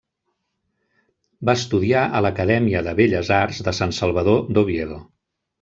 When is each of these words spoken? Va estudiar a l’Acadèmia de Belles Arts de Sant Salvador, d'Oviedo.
Va 1.49 1.55
estudiar 1.61 2.05
a 2.05 2.23
l’Acadèmia 2.27 2.83
de 2.89 2.97
Belles 3.03 3.31
Arts 3.43 3.63
de 3.69 3.75
Sant 3.81 3.97
Salvador, 3.99 4.43
d'Oviedo. 4.59 5.03